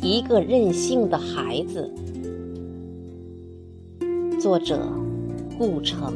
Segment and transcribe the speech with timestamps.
[0.00, 1.92] 一个任性的孩子。
[4.40, 4.88] 作者：
[5.58, 6.14] 顾城。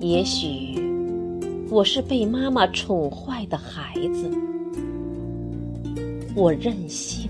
[0.00, 0.80] 也许
[1.68, 4.30] 我是被妈妈宠坏的孩子，
[6.34, 7.28] 我任性。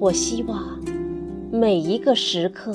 [0.00, 0.78] 我希望
[1.50, 2.72] 每一个时刻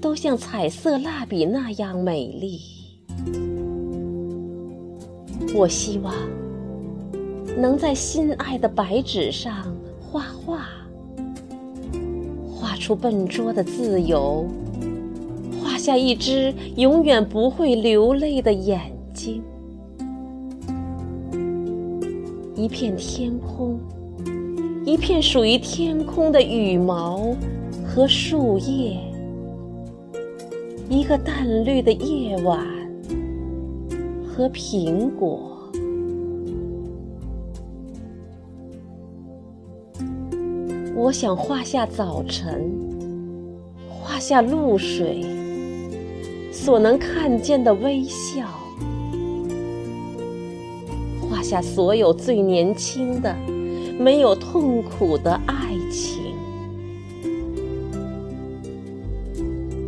[0.00, 2.58] 都像彩色蜡笔那样美丽。
[5.54, 6.12] 我希望
[7.56, 10.66] 能在心爱的白纸上画画，
[12.52, 14.48] 画出笨拙的自由，
[15.62, 19.40] 画下一只永远不会流泪的眼睛，
[22.56, 23.78] 一片天空。
[24.86, 27.36] 一片属于天空的羽毛
[27.86, 28.98] 和树叶，
[30.88, 32.66] 一个淡绿的夜晚
[34.26, 35.70] 和苹果。
[40.96, 42.72] 我想画下早晨，
[43.86, 45.24] 画下露水
[46.50, 48.46] 所能看见的微笑，
[51.20, 53.36] 画下所有最年轻的。
[54.00, 56.34] 没有痛苦的爱情，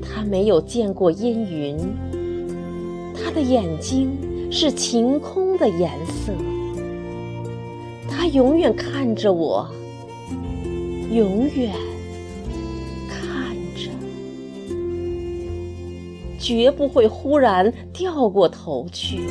[0.02, 1.78] 他没有见过阴云，
[3.14, 4.10] 他的眼睛
[4.50, 6.30] 是晴空的颜色，
[8.06, 9.66] 他永远看着我，
[11.10, 11.72] 永远
[13.08, 13.88] 看着，
[16.38, 19.22] 绝不会忽然掉过头去。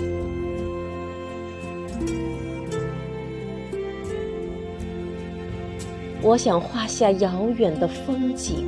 [6.24, 8.68] 我想画下遥远的风景，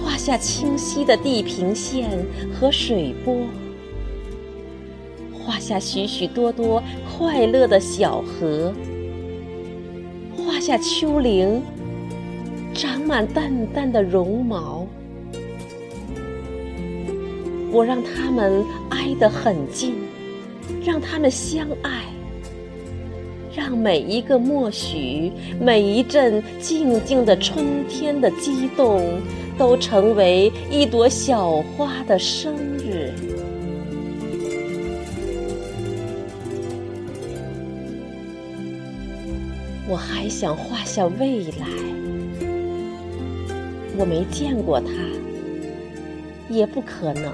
[0.00, 3.36] 画下清晰的地平线和水波，
[5.32, 8.72] 画下许许多多快乐的小河，
[10.36, 11.60] 画下丘陵
[12.72, 14.86] 长满淡淡的绒毛。
[17.72, 19.94] 我让它们挨得很近，
[20.84, 22.04] 让它们相爱。
[23.54, 29.20] 让每一个默许，每一阵静静的春天的激动，
[29.58, 33.12] 都成为一朵小花的生日。
[39.88, 41.66] 我还想画下未来，
[43.98, 44.92] 我没见过它，
[46.48, 47.32] 也不可能，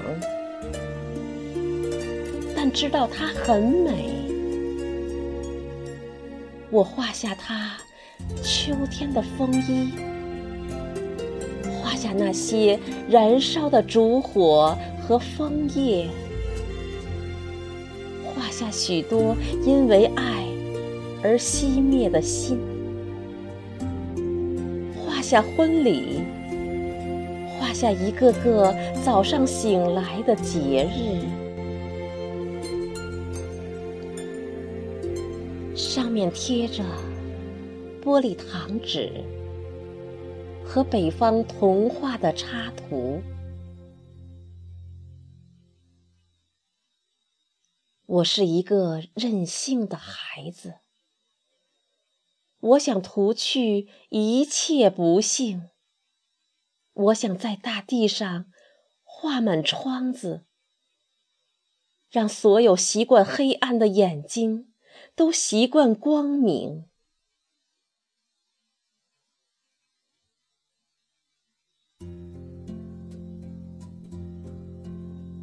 [2.55, 4.16] 但知道它很美。
[6.69, 7.77] 我画下它
[8.43, 9.93] 秋天的风衣，
[11.81, 12.77] 画下那些
[13.09, 16.07] 燃烧的烛火和枫叶，
[18.25, 19.35] 画下许多
[19.65, 20.43] 因为爱
[21.23, 22.59] 而熄灭的心，
[25.05, 26.21] 画下婚礼，
[27.57, 28.75] 画下一个个
[29.05, 31.46] 早上醒来的节日。
[35.97, 36.83] 上面贴着
[38.03, 39.23] 玻璃糖纸
[40.63, 43.19] 和北方童话的插图。
[48.05, 50.75] 我是一个任性的孩子，
[52.59, 55.71] 我想涂去一切不幸，
[56.93, 58.45] 我想在大地上
[59.01, 60.45] 画满窗子，
[62.11, 64.66] 让所有习惯黑暗的眼睛。
[65.17, 66.83] 都习惯光明。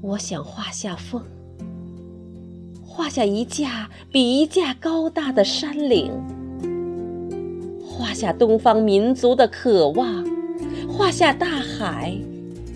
[0.00, 1.24] 我想画下风，
[2.86, 6.12] 画下一架比一架高大的山岭，
[7.84, 10.24] 画下东方民族的渴望，
[10.88, 12.16] 画下大海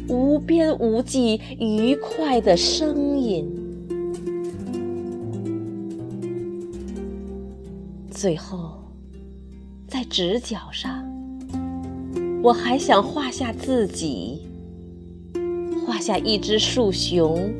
[0.08, 3.67] 无边无际愉快的声音。
[8.20, 8.82] 最后，
[9.86, 11.08] 在直角上，
[12.42, 14.42] 我还想画下自己，
[15.86, 17.54] 画下一只树熊，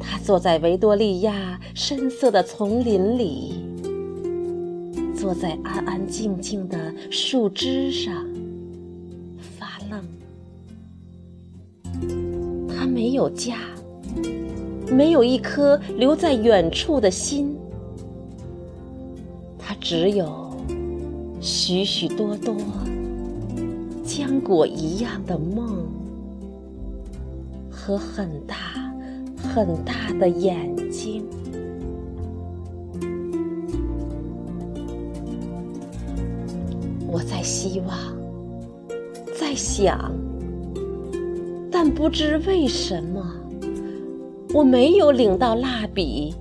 [0.00, 3.52] 它坐在维多利亚深色的丛林里，
[5.16, 8.26] 坐在安安静静的树枝上
[9.56, 10.04] 发愣。
[12.68, 13.58] 它没有家，
[14.90, 17.56] 没有一颗留在远处的心。
[19.68, 20.50] 它只有
[21.42, 22.56] 许许多多
[24.02, 25.84] 浆果一样的梦，
[27.70, 28.56] 和很大
[29.36, 31.22] 很大的眼睛。
[37.06, 37.94] 我在希望，
[39.38, 40.10] 在想，
[41.70, 43.22] 但不知为什么，
[44.54, 46.34] 我没有领到蜡笔。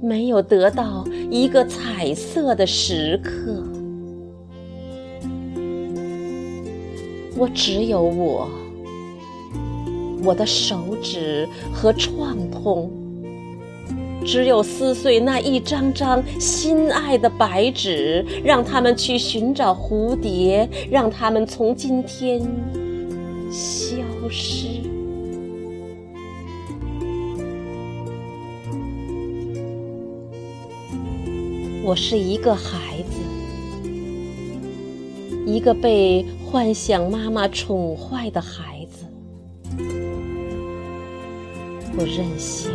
[0.00, 3.62] 没有得到一个彩色的时刻，
[7.36, 8.48] 我只有我，
[10.22, 12.90] 我的手指和创痛，
[14.24, 22.40] 只有撕碎那一张张心爱的白纸，让他们去寻找蝴蝶，让他们从今天
[23.50, 23.96] 消
[24.28, 24.80] 失。
[31.86, 33.20] 我是一个孩子，
[35.46, 39.06] 一个被幻想妈妈宠坏的孩子。
[41.96, 42.72] 我任性，